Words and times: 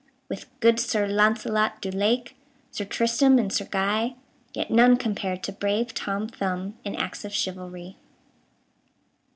With 0.29 0.47
good 0.61 0.79
Sir 0.79 1.05
Launcelot 1.05 1.79
du 1.79 1.91
Lake, 1.91 2.35
Sir 2.71 2.85
Tristram 2.85 3.37
and 3.37 3.53
Sir 3.53 3.65
Guy, 3.69 4.15
Yet 4.51 4.71
none 4.71 4.97
compared 4.97 5.43
to 5.43 5.51
brave 5.51 5.93
Tom 5.93 6.27
Thumb 6.27 6.75
In 6.83 6.95
acts 6.95 7.23
of 7.23 7.31
chivalry. 7.35 7.97